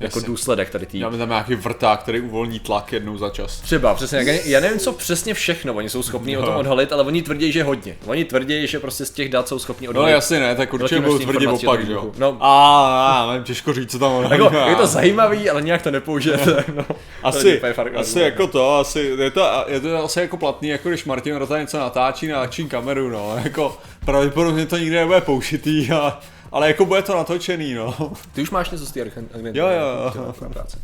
Jako 0.01 0.19
Jasně. 0.19 0.27
důsledek 0.27 0.71
tady 0.71 0.87
té 0.87 0.99
Máme 0.99 1.19
tam 1.19 1.29
nějaký 1.29 1.55
vrták, 1.55 2.01
který 2.01 2.21
uvolní 2.21 2.61
tlak 2.61 2.93
jednou 2.93 3.19
za 3.19 3.31
čas. 3.31 3.61
Třeba, 3.61 3.95
přesně. 3.95 4.19
Jak, 4.19 4.47
já 4.47 4.61
nevím, 4.61 4.79
co 4.79 4.93
přesně 4.93 5.35
všechno 5.35 5.75
oni 5.75 5.91
jsou 5.91 6.03
schopni 6.03 6.37
o 6.39 6.43
tom 6.43 6.55
No. 6.55 6.61
odhalit, 6.61 6.93
ale 6.93 7.03
oni 7.03 7.23
tvrdí, 7.23 7.53
že 7.53 7.63
hodně. 7.63 7.97
Oni 8.07 8.25
tvrdí, 8.25 8.67
že 8.67 8.81
prostě 8.81 9.05
z 9.05 9.11
těch 9.11 9.29
dat 9.29 9.49
jsou 9.49 9.59
schopni 9.59 9.87
No 9.87 9.91
odhalit. 9.91 10.13
jasně 10.13 10.41
ne, 10.41 10.55
tak 10.55 10.73
určitě 10.75 11.01
budou 11.01 11.19
tvrdit 11.19 11.47
opak, 11.47 11.87
že 11.87 11.93
jo. 11.93 12.11
No. 12.19 12.37
A, 12.41 13.29
a, 13.35 13.39
těžko 13.43 13.73
říct, 13.73 13.91
co 13.91 13.99
tam 13.99 14.23
jako, 14.31 14.57
je 14.69 14.75
to 14.77 14.87
zajímavý, 14.87 15.51
ale 15.51 15.63
nějak 15.63 15.83
to 15.83 15.91
nepoužijete. 15.91 16.65
No. 16.77 16.85
Asi, 17.23 17.61
asi 17.97 18.21
jako 18.21 18.47
to, 18.47 18.77
asi, 18.79 19.01
je 19.19 19.31
to, 19.31 19.65
je 19.67 19.81
to 19.81 20.05
asi 20.05 20.21
jako 20.21 20.37
platný, 20.37 20.69
jako 20.69 20.89
když 20.89 21.05
Martin 21.05 21.37
Rota 21.37 21.59
něco 21.59 21.79
natáčí 21.79 22.27
na 22.29 22.41
akční 22.41 22.69
kameru, 22.69 23.11
no, 23.11 23.37
jako 23.45 23.79
pravděpodobně 24.05 24.67
to 24.67 24.77
nikdy 24.79 24.97
nebude 24.97 25.21
použitý, 25.21 25.91
a, 25.93 26.19
ale 26.53 26.69
jako 26.69 26.85
bude 26.85 27.03
to 27.03 27.17
natočený, 27.17 27.75
no. 27.75 28.13
Ty 28.33 28.43
už 28.43 28.51
máš 28.51 28.71
něco 28.71 28.87
z 28.87 28.93
té 28.93 29.03
agentury? 29.03 29.51
Jo, 29.55 29.67
jo, 29.67 30.13
jo. 30.15 30.51
práce. 30.53 30.79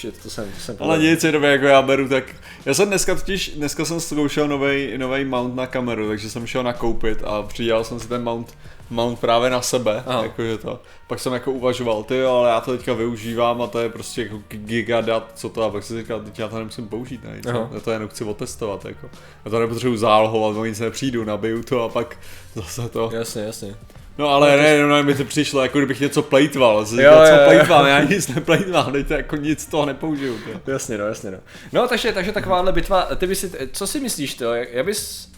Shit, 0.00 0.22
to 0.22 0.30
jsem, 0.30 0.44
to 0.44 0.60
jsem 0.60 0.76
Ale 0.80 0.98
nic, 0.98 1.24
jenom 1.24 1.42
jako 1.42 1.64
já 1.64 1.82
beru, 1.82 2.08
tak 2.08 2.24
já 2.66 2.74
jsem 2.74 2.88
dneska 2.88 3.14
totiž, 3.14 3.48
dneska 3.48 3.84
jsem 3.84 4.00
zkoušel 4.00 4.48
nový 4.48 4.98
nový 4.98 5.24
mount 5.24 5.54
na 5.54 5.66
kameru, 5.66 6.08
takže 6.08 6.30
jsem 6.30 6.46
šel 6.46 6.62
nakoupit 6.62 7.22
a 7.24 7.42
přidělal 7.42 7.84
jsem 7.84 8.00
si 8.00 8.08
ten 8.08 8.24
mount, 8.24 8.58
mount 8.90 9.18
právě 9.18 9.50
na 9.50 9.62
sebe, 9.62 10.02
Aha. 10.06 10.22
jakože 10.22 10.58
to. 10.58 10.82
Pak 11.06 11.20
jsem 11.20 11.32
jako 11.32 11.52
uvažoval, 11.52 12.02
ty 12.02 12.16
jo, 12.16 12.30
ale 12.30 12.50
já 12.50 12.60
to 12.60 12.76
teďka 12.76 12.92
využívám 12.92 13.62
a 13.62 13.66
to 13.66 13.80
je 13.80 13.88
prostě 13.88 14.22
jako 14.22 14.42
gigadat, 14.48 15.32
co 15.34 15.48
to, 15.48 15.62
a 15.62 15.70
pak 15.70 15.84
jsem 15.84 15.98
říkal, 15.98 16.20
teď 16.20 16.38
já 16.38 16.48
to 16.48 16.58
nemusím 16.58 16.88
použít, 16.88 17.24
ne, 17.24 17.40
co? 17.42 17.68
já 17.74 17.80
to 17.80 17.90
jenom 17.90 18.08
chci 18.08 18.24
otestovat, 18.24 18.84
jako. 18.84 19.10
Já 19.44 19.50
to 19.50 19.60
nepotřebuji 19.60 19.96
zálohovat, 19.96 20.56
o 20.56 20.64
nic 20.64 20.80
nepřijdu, 20.80 21.24
nabiju 21.24 21.62
to 21.62 21.82
a 21.82 21.88
pak 21.88 22.16
zase 22.54 22.88
to. 22.88 23.10
Jasně, 23.12 23.42
jasně. 23.42 23.76
No 24.18 24.28
ale 24.28 24.56
ne, 24.56 24.82
no, 24.82 25.02
mi 25.02 25.14
to 25.14 25.24
přišlo, 25.24 25.62
jako 25.62 25.78
kdybych 25.78 26.00
něco 26.00 26.22
plejtval, 26.22 26.76
jo, 26.76 27.00
Jo, 27.02 27.12
co 27.26 27.32
jo, 27.32 27.38
jo. 27.40 27.44
plejtval, 27.44 27.86
já 27.86 28.02
nic 28.02 28.28
neplejtvám, 28.28 28.92
teď 28.92 29.06
to 29.08 29.14
jako 29.14 29.36
nic 29.36 29.66
toho 29.66 29.86
nepoužiju. 29.86 30.38
Ty. 30.64 30.70
Jasně, 30.70 30.98
no, 30.98 31.06
jasně, 31.06 31.30
no. 31.30 31.38
No, 31.72 31.88
takže, 31.88 32.12
takže 32.12 32.32
takováhle 32.32 32.72
bitva, 32.72 33.02
ty 33.16 33.26
bys 33.26 33.40
si, 33.40 33.50
co 33.72 33.86
si 33.86 34.00
myslíš 34.00 34.34
to, 34.34 34.54
jak, 34.54 34.72
já 34.72 34.82
bys, 34.82 35.28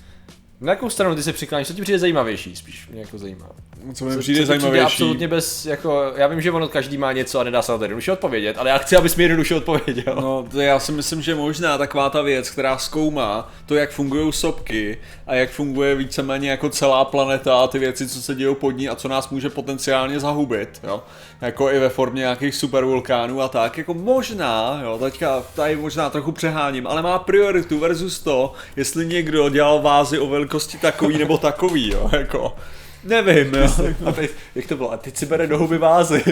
na 0.61 0.73
jakou 0.73 0.91
stranu 0.91 1.15
ty 1.15 1.23
se 1.23 1.33
přikláníš, 1.33 1.69
co 1.69 1.75
ti 1.75 1.83
přijde 1.83 1.99
zajímavější, 1.99 2.57
spíš 2.57 2.89
mě 2.93 3.01
jako 3.01 3.19
zajímá. 3.19 3.47
Co 3.95 4.05
mi 4.05 4.13
Co- 4.15 4.19
přijde 4.19 4.39
co 4.41 4.43
ti 4.43 4.47
zajímavější. 4.47 4.85
absolutně 4.87 5.29
bez, 5.29 5.67
jako, 5.67 6.13
já 6.17 6.27
vím, 6.27 6.41
že 6.41 6.51
ono 6.51 6.69
každý 6.69 6.99
má 6.99 7.13
něco 7.13 7.41
a 7.41 7.45
nedá 7.45 7.63
se 7.63 7.73
na 7.73 7.79
to 7.79 7.85
jednoduše 7.85 8.13
odpovědět, 8.13 8.59
ale 8.59 8.71
já 8.71 8.79
chci, 8.79 8.97
abys 8.97 9.17
mi 9.17 9.25
jednoduše 9.25 9.55
odpověděl. 9.55 10.15
No, 10.21 10.47
to 10.51 10.61
já 10.61 10.79
si 10.79 10.93
myslím, 10.93 11.23
že 11.23 11.35
možná 11.35 11.79
taková 11.79 12.11
ta 12.11 12.23
věc, 12.23 12.51
která 12.51 12.79
zkoumá 12.79 13.53
to, 13.67 13.75
jak 13.75 13.91
fungují 13.91 14.33
sopky 14.33 14.99
a 15.27 15.35
jak 15.35 15.51
funguje 15.51 15.95
víceméně 15.95 16.51
jako 16.51 16.69
celá 16.69 17.05
planeta 17.05 17.61
a 17.61 17.67
ty 17.67 17.79
věci, 17.79 18.09
co 18.09 18.23
se 18.23 18.35
dějí 18.35 18.55
pod 18.55 18.71
ní 18.71 18.89
a 18.89 18.95
co 18.95 19.09
nás 19.09 19.31
může 19.31 19.51
potenciálně 19.51 20.21
zahubit, 20.21 20.81
jo. 20.85 21.03
Jako 21.41 21.71
i 21.71 21.79
ve 21.79 21.89
formě 21.89 22.21
nějakých 22.21 22.55
supervulkánů 22.55 23.41
a 23.43 23.49
tak, 23.49 23.79
jako 23.79 23.95
možná, 23.95 24.81
jo, 24.85 24.99
teďka 24.99 25.43
tady 25.55 25.77
možná 25.77 26.11
trochu 26.11 26.33
přeháním, 26.33 26.87
ale 26.87 27.03
má 27.03 27.19
prioritu 27.19 27.79
versus 27.79 28.19
to, 28.19 28.53
jestli 28.77 29.07
někdo 29.07 29.49
dělal 29.49 29.83
vázy 29.83 30.19
o 30.19 30.27
velikosti 30.51 30.79
takový 30.79 31.19
nebo 31.19 31.39
takový, 31.39 31.91
jo, 31.91 32.11
jako. 32.13 32.57
Nevím, 33.05 33.55
jo. 33.55 33.69
A 34.07 34.13
teď, 34.13 34.31
jak 34.55 34.67
to 34.67 34.77
bylo? 34.77 34.93
A 34.93 34.97
teď 34.97 35.17
si 35.17 35.27
bere 35.27 35.47
do 35.47 35.59
huby 35.59 35.79
vázy. 35.79 36.25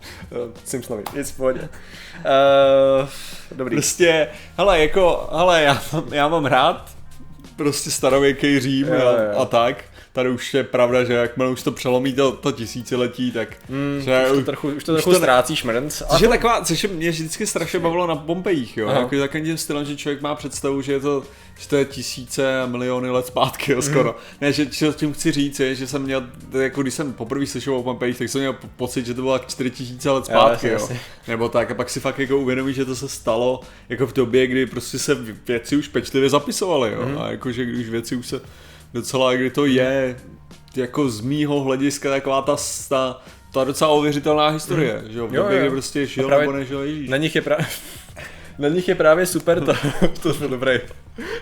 Simpsonovi, 0.64 1.04
nic 1.16 1.30
v 1.30 1.36
pohodě. 1.36 1.60
Uh, 1.60 3.08
dobrý. 3.52 3.76
Prostě, 3.76 4.28
hele, 4.58 4.80
jako, 4.80 5.28
hele, 5.32 5.62
já, 5.62 5.82
mám- 5.92 6.12
já 6.12 6.28
mám 6.28 6.46
rád 6.46 6.90
prostě 7.56 7.90
starověký 7.90 8.60
Řím 8.60 8.88
jo, 8.88 8.94
jo. 8.94 9.38
a 9.38 9.44
tak. 9.44 9.84
Tady 10.16 10.30
už 10.30 10.54
je 10.54 10.64
pravda, 10.64 11.04
že 11.04 11.12
jakmile 11.12 11.50
už 11.50 11.62
to 11.62 11.72
přelomí 11.72 12.12
to, 12.12 12.32
to 12.32 12.52
tisíciletí, 12.52 13.32
tak 13.32 13.48
Mm, 13.68 14.00
že 14.04 14.26
už 14.30 14.38
to 14.38 14.44
trochu, 14.44 14.68
už 14.68 14.84
to 14.84 14.92
už 14.92 14.96
trochu 15.02 15.10
to- 15.10 15.16
ztrácíš 15.18 15.64
mrnc. 15.64 16.02
Což 16.10 16.20
je 16.20 16.28
taková, 16.28 16.64
což 16.64 16.82
je 16.82 16.88
mě 16.88 17.10
vždycky 17.10 17.46
strašně 17.46 17.78
bavilo 17.78 18.06
na 18.06 18.16
Pompejích, 18.16 18.76
jo, 18.76 18.88
Aha. 18.88 19.00
jako 19.00 19.18
takovým 19.18 19.44
tím 19.46 19.58
stylem, 19.58 19.84
že 19.84 19.96
člověk 19.96 20.20
má 20.22 20.34
představu, 20.34 20.82
že 20.82 20.92
je 20.92 21.00
to, 21.00 21.22
že 21.58 21.68
to 21.68 21.76
je 21.76 21.84
tisíce 21.84 22.60
a 22.62 22.66
miliony 22.66 23.10
let 23.10 23.26
zpátky, 23.26 23.72
jo, 23.72 23.82
skoro. 23.82 24.16
Ne, 24.40 24.52
že 24.52 24.66
co 24.66 24.92
tím 24.92 25.12
chci 25.12 25.32
říct 25.32 25.60
je, 25.60 25.74
že 25.74 25.86
jsem 25.86 26.02
měl, 26.02 26.22
jako 26.60 26.82
když 26.82 26.94
jsem 26.94 27.12
poprvé 27.12 27.46
slyšel 27.46 27.74
o 27.74 27.82
Pompejích, 27.82 28.18
tak 28.18 28.28
jsem 28.28 28.40
měl 28.40 28.52
po- 28.52 28.68
pocit, 28.76 29.06
že 29.06 29.14
to 29.14 29.22
bylo 29.22 29.32
jak 29.34 29.46
4000 29.46 30.10
let 30.10 30.18
Jo, 30.18 30.24
zpátky, 30.24 30.66
jo. 30.66 30.72
jasně. 30.72 31.00
Nebo 31.28 31.48
tak, 31.48 31.70
a 31.70 31.74
pak 31.74 31.90
si 31.90 32.00
fakt 32.00 32.18
jako 32.18 32.38
uvědomí, 32.38 32.74
že 32.74 32.84
to 32.84 32.96
se 32.96 33.08
stalo 33.08 33.60
jako 33.88 34.06
v 34.06 34.12
době, 34.12 34.46
kdy 34.46 34.66
prostě 34.66 34.98
se 34.98 35.14
věci 35.46 35.76
už 35.76 35.88
pečlivě 35.88 36.30
zapisovaly, 36.30 36.92
jo, 36.92 37.02
Mhm. 37.08 37.18
a 37.18 37.30
jakože 37.30 37.64
když 37.64 37.88
věci 37.88 38.16
už 38.16 38.26
se 38.26 38.40
docela, 38.94 39.34
kdy 39.34 39.50
to 39.50 39.66
je, 39.66 40.16
jako 40.76 41.08
z 41.08 41.20
mýho 41.20 41.60
hlediska 41.60 42.10
taková 42.10 42.42
ta, 42.42 42.56
ta, 42.88 43.20
ta 43.52 43.64
docela 43.64 43.90
ověřitelná 43.90 44.48
historie, 44.48 45.02
že 45.10 45.18
jo, 45.18 45.26
v 45.26 45.30
Mhm. 45.30 45.36
Jo, 45.36 45.42
době, 45.42 45.56
jo. 45.58 45.62
kdy 45.62 45.70
prostě 45.70 46.06
žil 46.06 46.28
nebo 46.28 46.52
nežil 46.52 46.82
Ježíš. 46.82 47.08
Na 47.08 47.16
nich 47.16 47.34
je 47.34 47.42
právě... 47.42 47.66
na 48.58 48.68
nich 48.68 48.88
je 48.88 48.94
právě 48.94 49.26
super 49.26 49.64
to, 49.64 49.72
to 50.22 50.34
byl 50.34 50.48
dobrý, 50.48 50.78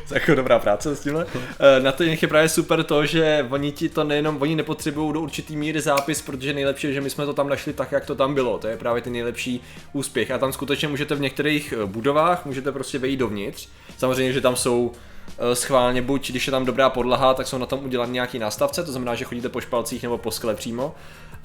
jako 0.10 0.34
dobrá 0.34 0.58
práce 0.58 0.96
s 0.96 1.00
tímhle. 1.00 1.26
Eh, 1.60 1.80
Na 1.80 1.92
to 1.92 2.02
je 2.02 2.16
právě 2.28 2.48
super 2.48 2.84
to, 2.84 3.06
že 3.06 3.46
oni 3.50 3.72
ti 3.72 3.88
to 3.88 4.04
nejenom, 4.04 4.36
oni 4.42 4.56
nepotřebují 4.56 5.12
do 5.12 5.20
určitý 5.20 5.56
míry 5.56 5.80
zápis, 5.80 6.22
protože 6.22 6.52
nejlepší 6.52 6.86
je, 6.86 6.92
že 6.92 7.00
my 7.00 7.10
jsme 7.10 7.26
to 7.26 7.32
tam 7.32 7.48
našli 7.48 7.72
tak, 7.72 7.92
jak 7.92 8.06
to 8.06 8.14
tam 8.14 8.34
bylo. 8.34 8.58
To 8.58 8.66
je 8.68 8.76
právě 8.76 9.02
ten 9.02 9.12
nejlepší 9.12 9.60
úspěch. 9.92 10.30
A 10.30 10.38
tam 10.38 10.52
skutečně 10.52 10.88
můžete 10.88 11.14
v 11.14 11.20
některých 11.20 11.74
eh, 11.76 11.86
budovách, 11.86 12.46
můžete 12.46 12.72
prostě 12.72 12.98
vejít 12.98 13.20
dovnitř. 13.20 13.68
Samozřejmě, 13.98 14.32
že 14.32 14.40
tam 14.40 14.56
jsou 14.56 14.92
eh, 15.38 15.54
schválně 15.54 16.02
buď, 16.02 16.30
když 16.30 16.46
je 16.46 16.50
tam 16.50 16.64
dobrá 16.64 16.90
podlaha, 16.90 17.34
tak 17.34 17.46
jsou 17.46 17.58
na 17.58 17.66
tom 17.66 17.84
udělané 17.84 18.12
nějaký 18.12 18.38
nástavce, 18.38 18.84
to 18.84 18.90
znamená, 18.92 19.14
že 19.14 19.24
chodíte 19.24 19.48
po 19.48 19.60
špalcích 19.60 20.02
nebo 20.02 20.18
po 20.18 20.30
skle 20.30 20.54
přímo. 20.54 20.94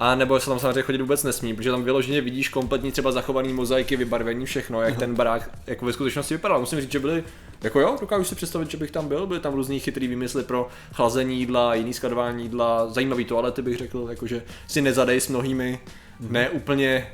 A 0.00 0.14
nebo 0.14 0.40
se 0.40 0.50
tam 0.50 0.58
samozřejmě 0.58 0.82
chodit 0.82 1.00
vůbec 1.00 1.24
nesmí, 1.24 1.54
protože 1.54 1.70
tam 1.70 1.84
vyloženě 1.84 2.20
vidíš 2.20 2.48
kompletní 2.48 2.92
třeba 2.92 3.12
zachovaný 3.12 3.52
mozaiky, 3.52 3.96
vybarvení, 3.96 4.46
všechno, 4.46 4.82
jak 4.82 4.98
ten 4.98 5.14
barák 5.14 5.50
jako 5.66 5.86
ve 5.86 5.92
skutečnosti 5.92 6.34
vypadal. 6.34 6.60
Musím 6.60 6.80
říct, 6.80 6.92
že 6.92 6.98
byly, 6.98 7.24
jako 7.62 7.80
jo, 7.80 7.96
dokážu 8.00 8.24
si 8.24 8.34
představit, 8.34 8.70
že 8.70 8.76
bych 8.76 8.90
tam 8.90 9.08
byl, 9.08 9.26
byly 9.26 9.40
tam 9.40 9.54
různý 9.54 9.80
chytrý 9.80 10.06
výmysly 10.06 10.42
pro 10.42 10.68
chlazení 10.92 11.38
jídla, 11.38 11.74
jiný 11.74 11.92
skladování 11.92 12.42
jídla, 12.42 12.88
zajímavý 12.88 13.24
toalety 13.24 13.62
bych 13.62 13.76
řekl, 13.76 14.06
jakože 14.10 14.42
si 14.66 14.82
nezadej 14.82 15.20
s 15.20 15.28
mnohými, 15.28 15.80
ne 16.20 16.50
úplně 16.50 17.08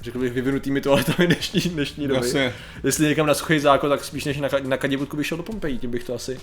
řekl 0.00 0.18
bych 0.18 0.32
vyvinutými 0.32 0.80
toaletami 0.80 1.26
dnešní, 1.26 1.60
dnešní 1.60 2.08
doby. 2.08 2.26
Jasně. 2.26 2.54
Jestli 2.84 3.06
někam 3.06 3.26
na 3.26 3.34
suchý 3.34 3.58
základ, 3.58 3.88
tak 3.88 4.04
spíš 4.04 4.24
než 4.24 4.40
na, 4.40 4.48
na 4.62 4.76
kadivutku 4.76 5.16
bych 5.16 5.26
šel 5.26 5.36
do 5.36 5.42
Pompeji, 5.42 5.78
tím 5.78 5.90
bych 5.90 6.04
to 6.04 6.14
asi 6.14 6.40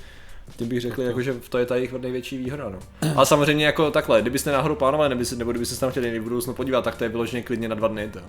tím 0.55 0.67
bych 0.67 0.81
řekl, 0.81 1.01
jako, 1.01 1.21
že 1.21 1.35
to 1.49 1.57
je 1.57 1.65
ta 1.65 1.75
jejich 1.75 1.93
největší 1.93 2.37
výhoda. 2.37 2.69
No. 2.69 2.79
Ale 3.15 3.25
samozřejmě 3.25 3.65
jako 3.65 3.91
takhle, 3.91 4.21
kdybyste 4.21 4.51
náhodou 4.51 4.75
plánovali, 4.75 5.09
nebo, 5.09 5.23
nebo 5.35 5.51
kdybyste 5.51 5.75
se 5.75 5.81
tam 5.81 5.91
chtěli 5.91 6.05
někdy 6.05 6.19
v 6.19 6.23
budoucnu 6.23 6.53
podívat, 6.53 6.81
tak 6.81 6.95
to 6.95 7.03
je 7.03 7.09
vyloženě 7.09 7.43
klidně 7.43 7.67
na 7.67 7.75
dva 7.75 7.87
dny. 7.87 8.09
To. 8.13 8.19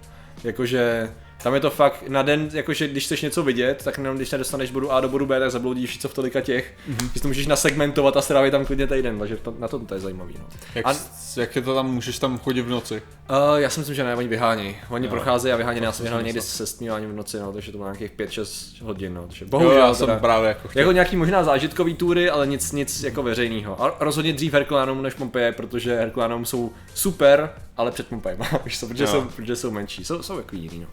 Jakože 0.45 1.11
tam 1.43 1.55
je 1.55 1.61
to 1.61 1.71
fakt 1.71 2.05
na 2.09 2.23
den, 2.23 2.49
jakože 2.53 2.89
když 2.89 3.05
chceš 3.05 3.23
něco 3.23 3.43
vidět, 3.43 3.85
tak 3.85 3.99
jenom 3.99 4.17
když 4.17 4.31
nedostaneš 4.31 4.71
bodu 4.71 4.93
A 4.93 5.01
do 5.01 5.09
bodu 5.09 5.27
B, 5.27 5.41
tak 5.41 5.51
zabloudíš 5.51 5.99
co 5.99 6.09
v 6.09 6.15
tolika 6.15 6.41
těch, 6.41 6.75
mm-hmm. 6.91 7.11
že 7.15 7.21
to 7.21 7.29
můžeš 7.29 7.47
nasegmentovat 7.47 8.17
a 8.17 8.23
strávit 8.23 8.51
tam 8.51 8.65
klidně 8.67 8.87
týden, 8.87 9.19
takže 9.19 9.37
to, 9.37 9.55
na 9.59 9.69
to, 9.69 9.79
to 9.79 9.95
je 9.95 10.01
zajímavý. 10.01 10.35
No. 10.39 10.45
Jak, 10.75 10.87
A- 10.87 10.95
jak 11.37 11.57
je 11.57 11.63
to 11.63 11.75
tam, 11.75 11.91
můžeš 11.95 12.19
tam 12.19 12.39
chodit 12.39 12.63
v 12.63 12.69
noci? 12.69 13.03
Uh, 13.31 13.57
já 13.59 13.71
si 13.71 13.81
myslím, 13.81 13.97
že 13.97 14.05
ne, 14.05 14.17
oni 14.17 14.29
vyhání. 14.29 14.77
Oni 14.91 15.07
Jo. 15.07 15.11
procházejí 15.11 15.53
a 15.53 15.57
vyhání. 15.57 15.83
Já 15.83 15.93
jsem 15.93 16.25
někdy 16.25 16.41
se 16.41 16.67
stmíváním 16.67 17.11
v 17.11 17.15
noci, 17.15 17.39
no, 17.39 17.53
takže 17.53 17.73
to 17.73 17.79
bylo 17.79 17.93
nějakých 17.93 18.19
5-6 18.19 18.85
hodin. 18.85 19.15
No, 19.15 19.27
takže 19.27 19.45
Jo, 19.45 19.49
bohužel. 19.51 19.73
já 19.79 19.95
jsem 19.95 20.07
teda- 20.07 20.19
právě 20.19 20.49
jako 20.49 20.69
chtěl. 20.69 20.81
jako 20.81 20.93
nějaký 20.93 21.17
možná 21.17 21.45
zážitkový 21.45 21.95
tury, 21.95 22.31
ale 22.31 22.47
nic, 22.47 22.73
nic 22.73 23.03
jako 23.03 23.23
veřejného. 23.23 23.83
A 23.83 23.97
rozhodně 24.01 24.33
dřív 24.33 24.53
Herkulánům 24.53 25.03
než 25.03 25.15
Pompeje, 25.15 25.53
protože 25.53 25.97
Herkulánům 25.97 26.45
jsou 26.45 26.73
super, 26.95 27.51
ale 27.81 27.91
před 27.91 28.07
Pompejem, 28.07 28.39
víš 28.65 28.81
co, 28.81 28.87
protože, 28.87 29.05
Jo. 29.05 29.11
jsou, 29.11 29.23
protože 29.25 29.57
jsou 29.57 29.71
menší, 29.71 30.05
jsou, 30.05 30.23
jsou 30.23 30.37
jako 30.37 30.57
jiný, 30.57 30.79
no. 30.79 30.87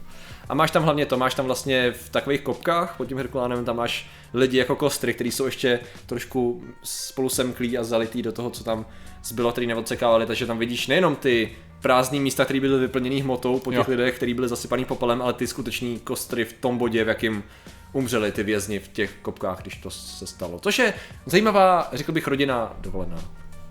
A 0.48 0.54
máš 0.54 0.70
tam 0.70 0.82
hlavně 0.82 1.06
to, 1.06 1.16
máš 1.16 1.34
tam 1.34 1.46
vlastně 1.46 1.92
v 1.92 2.08
takových 2.08 2.40
kopkách 2.40 2.94
pod 2.96 3.04
tím 3.04 3.16
Herkulánem, 3.16 3.64
tam 3.64 3.76
máš 3.76 4.10
lidi 4.34 4.58
jako 4.58 4.76
kostry, 4.76 5.14
kteří 5.14 5.30
jsou 5.30 5.44
ještě 5.44 5.80
trošku 6.06 6.64
spolu 6.82 7.28
semklí 7.28 7.78
a 7.78 7.84
zalitý 7.84 8.22
do 8.22 8.32
toho, 8.32 8.50
co 8.50 8.64
tam 8.64 8.86
zbylo, 9.24 9.52
který 9.52 9.66
neodsekávali, 9.66 10.26
takže 10.26 10.46
tam 10.46 10.58
vidíš 10.58 10.86
nejenom 10.86 11.16
ty 11.16 11.50
prázdné 11.82 12.20
místa, 12.20 12.44
které 12.44 12.60
byly 12.60 12.78
vyplněné 12.80 13.22
hmotou 13.22 13.58
po 13.58 13.70
těch 13.70 13.78
Jo. 13.78 13.84
lidech, 13.88 14.16
který 14.16 14.34
byly 14.34 14.48
zasypaný 14.48 14.84
popelem, 14.84 15.22
ale 15.22 15.32
ty 15.32 15.46
skuteční 15.46 15.98
kostry 15.98 16.44
v 16.44 16.52
tom 16.52 16.78
bodě, 16.78 17.04
v 17.04 17.08
jakým 17.08 17.44
umřeli 17.92 18.32
ty 18.32 18.42
vězni 18.42 18.78
v 18.78 18.88
těch 18.88 19.12
kopkách, 19.22 19.60
když 19.62 19.76
to 19.76 19.90
se 19.90 20.26
stalo. 20.26 20.58
Což 20.58 20.78
je 20.78 20.94
zajímavá, 21.26 21.88
řekl 21.92 22.12
bych, 22.12 22.26
rodina 22.28 22.76
dovolená. 22.80 23.18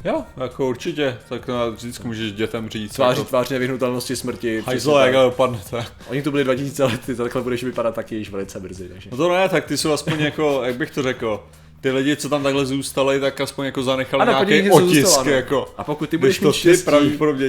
Jo, 0.08 0.24
jako 0.38 0.68
určitě, 0.70 1.18
tak 1.30 1.48
no, 1.48 1.72
vždycky 1.72 2.08
můžeš 2.08 2.32
dětem 2.32 2.70
říct. 2.70 2.94
Tváří 2.94 3.20
jako, 3.20 3.30
tvář 3.30 3.50
nevyhnutelnosti 3.50 4.16
smrti. 4.16 4.64
Hajzle, 4.66 5.06
jak 5.06 5.14
dopadnete. 5.14 5.86
Oni 6.10 6.22
tu 6.22 6.32
byli 6.32 6.44
2000 6.44 6.84
let, 6.84 7.02
ty 7.06 7.16
takhle 7.16 7.42
budeš 7.42 7.64
vypadat 7.64 7.96
taky 7.96 8.16
již 8.16 8.30
velice 8.30 8.60
brzy. 8.60 8.90
Takže. 8.90 9.10
No 9.12 9.18
to 9.18 9.34
ne, 9.34 9.50
tak 9.50 9.66
ty 9.66 9.78
jsou 9.78 9.92
aspoň 9.92 10.20
jako, 10.20 10.62
jak 10.64 10.76
bych 10.76 10.92
to 10.92 11.04
řekl, 11.04 11.44
ty 11.82 11.92
lidi, 11.92 12.16
co 12.16 12.30
tam 12.30 12.44
takhle 12.44 12.66
zůstali, 12.66 13.20
tak 13.20 13.42
aspoň 13.42 13.66
jako 13.66 13.84
zanechali 13.84 14.22
Ano, 14.22 14.32
nějaký 14.32 14.72
otisk, 14.72 15.06
zůstalo, 15.06 15.30
jako. 15.30 15.74
A 15.78 15.84
pokud 15.84 16.10
ty 16.10 16.18
budeš 16.18 16.40
mít 16.40 16.54
štěstí 16.54 16.92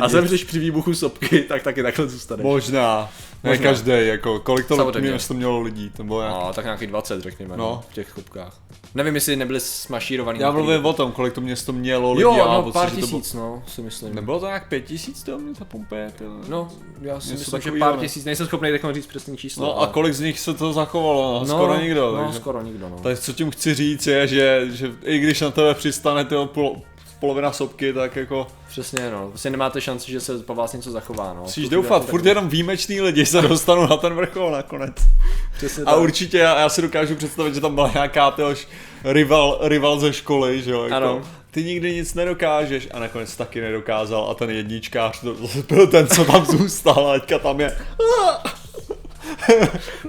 a 0.00 0.09
zemřeš 0.09 0.45
při 0.45 0.59
výbuchu 0.59 0.95
sopky, 0.95 1.41
tak 1.41 1.62
taky 1.62 1.83
takhle 1.83 2.09
zůstaneš. 2.09 2.45
Možná, 2.45 3.11
ne 3.45 3.50
Možná. 3.50 3.64
každý, 3.64 3.92
jako, 4.07 4.40
kolik 4.40 4.66
to, 4.66 4.76
Samozřejmě. 4.76 5.11
mě, 5.11 5.18
to 5.28 5.35
mělo 5.35 5.61
lidí, 5.61 5.90
to 5.97 6.04
bylo 6.04 6.21
nějak. 6.21 6.35
No, 6.45 6.52
tak 6.52 6.64
nějaký 6.64 6.87
20, 6.87 7.21
řekněme, 7.23 7.57
no. 7.57 7.64
No. 7.64 7.83
v 7.90 7.95
těch 7.95 8.12
kopkách. 8.12 8.61
Nevím, 8.95 9.14
jestli 9.14 9.37
nebyli 9.37 9.61
smašírovaný. 9.61 10.40
Já 10.40 10.50
mluvím 10.50 10.87
o 10.87 10.92
tom, 10.92 11.12
kolik 11.12 11.33
to 11.35 11.40
město 11.40 11.73
mělo 11.73 12.12
lidí, 12.12 12.23
Jo, 12.23 12.37
no, 12.37 12.73
pár 12.73 12.88
že 12.90 12.95
to 12.97 13.07
bylo- 13.07 13.21
tisíc, 13.21 13.35
no, 13.35 13.62
si 13.66 13.83
myslím. 13.83 14.14
Nebylo 14.14 14.40
to 14.40 14.47
nějak 14.47 14.68
pět 14.68 14.80
tisíc 14.80 15.23
to 15.23 15.38
mě 15.38 15.54
Pompeje, 15.68 16.11
ty 16.18 16.25
vole? 16.25 16.40
No, 16.49 16.68
já 17.02 17.21
si 17.21 17.30
Něco 17.30 17.57
myslím, 17.57 17.73
že 17.75 17.78
pár 17.78 17.95
ne? 17.95 18.00
tisíc, 18.00 18.25
nejsem 18.25 18.47
schopný 18.47 18.71
teď 18.71 18.83
říct 18.92 19.07
přesný 19.07 19.37
číslo. 19.37 19.66
No 19.66 19.76
a 19.76 19.78
ale- 19.78 19.92
kolik 19.92 20.14
z 20.14 20.21
nich 20.21 20.40
se 20.40 20.54
to 20.54 20.73
zachovalo? 20.73 21.33
No, 21.33 21.40
no, 21.40 21.47
skoro 21.47 21.80
nikdo. 21.80 22.12
No, 22.16 22.23
takže. 22.25 22.38
skoro 22.38 22.62
nikdo, 22.62 22.88
no. 22.88 22.97
Tak 23.02 23.18
co 23.18 23.33
tím 23.33 23.50
chci 23.50 23.75
říct 23.75 24.07
je, 24.07 24.26
že, 24.28 24.66
že 24.71 24.92
i 25.04 25.18
když 25.18 25.40
na 25.40 25.50
tebe 25.50 25.75
přistane 25.75 26.25
tyjo, 26.25 26.47
pol, 26.47 26.76
polovina 27.20 27.52
sopky, 27.52 27.92
tak 27.92 28.16
jako 28.16 28.46
Přesně, 28.68 29.10
no. 29.10 29.28
Prostě 29.28 29.50
nemáte 29.50 29.80
šanci, 29.80 30.12
že 30.12 30.20
se 30.20 30.38
po 30.38 30.54
vás 30.54 30.72
něco 30.72 30.90
zachová, 30.90 31.32
no. 31.37 31.42
musíš 31.42 31.68
doufat, 31.68 31.98
tak- 32.02 32.10
furt 32.10 32.25
jenom 32.26 32.48
výjimeční 32.48 33.00
lidi 33.00 33.26
se 33.26 33.42
dostanou 33.42 33.87
na 33.87 33.96
ten 33.96 34.14
vrchol 34.14 34.50
nakonec. 34.50 34.92
Přesně 35.56 35.82
A 35.84 35.90
tak. 35.92 36.00
určitě 36.00 36.38
já, 36.38 36.60
já 36.60 36.68
si 36.68 36.82
dokážu 36.82 37.14
představit, 37.16 37.54
že 37.54 37.60
tam 37.60 37.75
byla 37.75 37.90
nějaká 37.94 38.30
tyhož 38.30 38.68
rival, 39.04 39.58
rival 39.62 40.00
ze 40.00 40.12
školy, 40.12 40.62
že 40.62 40.70
jo, 40.70 40.82
jako, 40.82 40.94
Ano. 40.96 41.22
ty 41.50 41.64
nikdy 41.64 41.94
nic 41.94 42.14
nedokážeš 42.14 42.88
a 42.94 42.98
nakonec 42.98 43.37
taky 43.37 43.60
nedokázal 43.60 44.28
a 44.30 44.34
ten 44.34 44.50
jedničkář 44.50 45.20
to 45.20 45.37
byl 45.68 45.87
ten, 45.87 46.06
co 46.06 46.25
tam 46.25 46.44
zůstal 46.46 47.10
a 47.10 47.18
teďka 47.18 47.38
tam 47.38 47.60
je. 47.60 47.78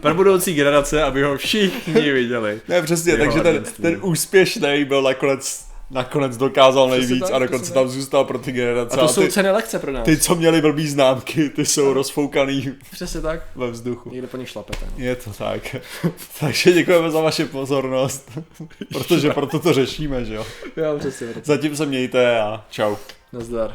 Pro 0.02 0.14
budoucí 0.16 0.54
generace, 0.54 1.04
aby 1.04 1.24
ho 1.24 1.38
všichni 1.38 2.12
viděli. 2.12 2.62
Ne, 2.68 2.82
přesně, 2.82 3.18
takže 3.18 3.40
ten, 3.40 3.64
ten 3.82 4.00
úspěšný 4.02 4.86
byl 4.86 5.02
nakonec, 5.02 5.69
nakonec 5.92 6.38
dokázal 6.38 6.90
nejvíc 6.90 7.20
tak, 7.20 7.32
a 7.32 7.40
dokonce 7.40 7.74
tam 7.74 7.90
zůstal 7.90 8.26
pro 8.26 8.40
ty 8.40 8.52
generace. 8.52 8.98
A 8.98 9.00
to 9.00 9.08
jsou 9.08 9.22
ty, 9.22 9.32
ceny 9.32 9.52
lekce 9.52 9.80
pro 9.80 9.92
nás. 9.92 10.06
ty, 10.06 10.18
co 10.18 10.36
měli 10.36 10.62
blbý 10.62 10.88
známky, 10.88 11.50
ty 11.50 11.66
jsou 11.66 11.94
rozfoukaný 11.94 12.74
Přesně 12.92 13.22
tak. 13.22 13.40
ve 13.56 13.72
vzduchu. 13.72 14.10
Někde 14.10 14.28
po 14.28 14.38
nich 14.38 14.50
šlapete. 14.50 14.86
No. 14.86 14.92
Je 15.06 15.16
to 15.16 15.32
tak. 15.34 15.76
Takže 16.40 16.72
děkujeme 16.72 17.12
za 17.12 17.22
vaši 17.22 17.46
pozornost, 17.46 18.32
protože 18.94 19.30
proto 19.30 19.60
to 19.60 19.74
řešíme, 19.74 20.26
že 20.26 20.36
jo. 20.36 20.46
Jo, 20.78 20.96
přesně. 21.00 21.28
Zatím 21.44 21.76
se 21.76 21.86
mějte 21.86 22.40
a 22.42 22.66
čau. 22.70 22.96
Nazdar. 23.34 23.72